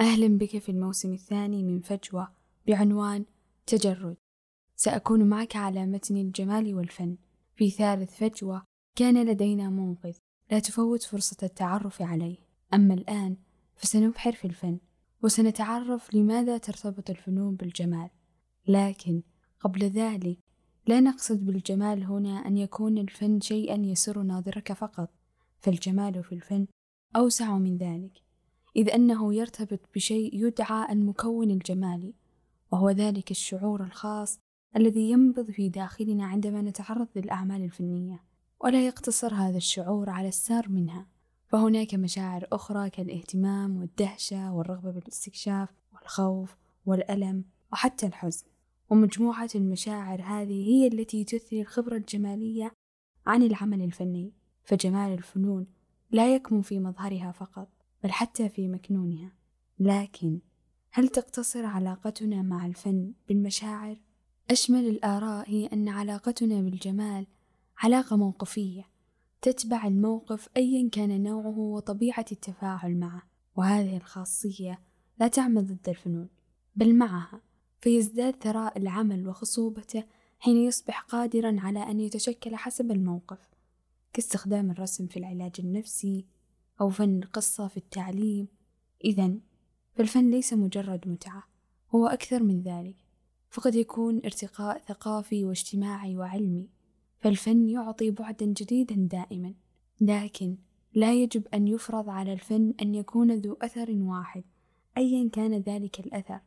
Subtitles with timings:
[0.00, 2.28] أهلا بك في الموسم الثاني من فجوة
[2.66, 3.24] بعنوان
[3.66, 4.16] تجرد.
[4.76, 7.16] سأكون معك على متن الجمال والفن.
[7.56, 8.62] في ثالث فجوة
[8.96, 10.16] كان لدينا منقذ
[10.50, 12.36] لا تفوت فرصة التعرف عليه.
[12.74, 13.36] أما الآن
[13.76, 14.78] فسنبحر في الفن
[15.22, 18.10] وسنتعرف لماذا ترتبط الفنون بالجمال.
[18.68, 19.22] لكن
[19.60, 20.38] قبل ذلك
[20.86, 25.10] لا نقصد بالجمال هنا أن يكون الفن شيئا يسر ناظرك فقط
[25.60, 26.66] فالجمال في الفن
[27.16, 28.27] أوسع من ذلك.
[28.78, 32.14] إذ أنه يرتبط بشيء يدعى المكون الجمالي
[32.72, 34.40] وهو ذلك الشعور الخاص
[34.76, 38.24] الذي ينبض في داخلنا عندما نتعرض للأعمال الفنية
[38.60, 41.06] ولا يقتصر هذا الشعور على السار منها.
[41.46, 48.46] فهناك مشاعر أخرى كالاهتمام والدهشة والرغبة بالاستكشاف والخوف والألم وحتى الحزن.
[48.90, 52.72] ومجموعة المشاعر هذه هي التي تثري الخبرة الجمالية
[53.26, 54.32] عن العمل الفني.
[54.64, 55.66] فجمال الفنون
[56.10, 59.32] لا يكمن في مظهرها فقط بل حتى في مكنونها.
[59.78, 60.38] لكن
[60.90, 63.96] هل تقتصر علاقتنا مع الفن بالمشاعر؟
[64.50, 67.26] أشمل الآراء هي أن علاقتنا بالجمال
[67.78, 68.84] علاقة موقفية
[69.42, 73.22] تتبع الموقف ايا كان نوعه وطبيعة التفاعل معه
[73.56, 74.80] وهذه الخاصية
[75.20, 76.28] لا تعمل ضد الفنون
[76.76, 77.40] بل معها
[77.80, 80.04] فيزداد ثراء العمل وخصوبته
[80.38, 83.38] حين يصبح قادرا على أن يتشكل حسب الموقف
[84.12, 86.26] كاستخدام الرسم في العلاج النفسي
[86.80, 88.48] أو فن القصة في التعليم.
[89.04, 89.34] إذا
[89.94, 91.42] فالفن ليس مجرد متعة
[91.94, 92.96] هو أكثر من ذلك.
[93.50, 96.68] فقد يكون ارتقاء ثقافي واجتماعي وعلمي.
[97.20, 99.54] فالفن يعطي بعدا جديدا دائما.
[100.00, 100.56] لكن
[100.94, 104.44] لا يجب أن يفرض على الفن أن يكون ذو أثر واحد
[104.96, 106.40] أيا كان ذلك الأثر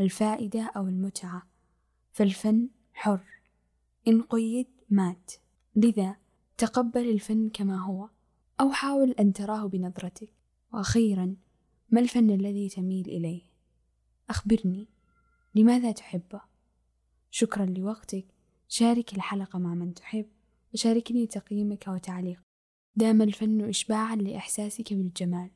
[0.00, 1.42] الفائدة أو المتعة.
[2.12, 3.20] فالفن حر.
[4.08, 5.32] إن قيد مات.
[5.76, 6.16] لذا
[6.58, 8.08] تقبل الفن كما هو.
[8.60, 10.30] أو حاول أن تراه بنظرتك.
[10.72, 11.36] وأخيرا
[11.90, 13.42] ما الفن الذي تميل إليه؟
[14.30, 14.88] أخبرني.
[15.54, 16.40] لماذا تحبه؟
[17.30, 18.26] شكرا لوقتك.
[18.68, 20.26] شارك الحلقة مع من تحب
[20.74, 22.40] وشاركني تقييمك وتعليق.
[22.96, 25.50] دام الفن إشباعا لإحساسك بالجمال.